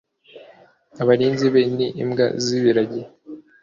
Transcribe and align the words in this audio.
abarinzi 1.01 1.45
be 1.53 1.61
ni 1.75 1.87
imbwa 2.01 2.25
z 2.43 2.45
ibiragi 2.57 3.01